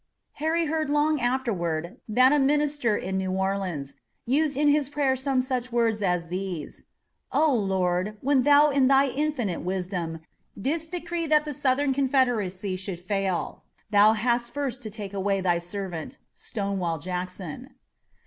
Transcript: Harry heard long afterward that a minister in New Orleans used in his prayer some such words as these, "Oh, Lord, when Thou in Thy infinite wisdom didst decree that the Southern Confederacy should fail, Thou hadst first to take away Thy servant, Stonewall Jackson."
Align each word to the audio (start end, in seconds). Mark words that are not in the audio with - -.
Harry 0.41 0.65
heard 0.65 0.89
long 0.89 1.19
afterward 1.21 1.97
that 2.09 2.31
a 2.33 2.39
minister 2.39 2.97
in 2.97 3.19
New 3.19 3.31
Orleans 3.33 3.97
used 4.25 4.57
in 4.57 4.67
his 4.67 4.89
prayer 4.89 5.15
some 5.15 5.43
such 5.43 5.71
words 5.71 6.01
as 6.01 6.29
these, 6.29 6.85
"Oh, 7.31 7.53
Lord, 7.53 8.17
when 8.21 8.41
Thou 8.41 8.71
in 8.71 8.87
Thy 8.87 9.09
infinite 9.09 9.61
wisdom 9.61 10.21
didst 10.59 10.91
decree 10.91 11.27
that 11.27 11.45
the 11.45 11.53
Southern 11.53 11.93
Confederacy 11.93 12.75
should 12.77 12.97
fail, 12.97 13.63
Thou 13.91 14.13
hadst 14.13 14.51
first 14.55 14.81
to 14.81 14.89
take 14.89 15.13
away 15.13 15.39
Thy 15.39 15.59
servant, 15.59 16.17
Stonewall 16.33 16.97
Jackson." 16.97 17.75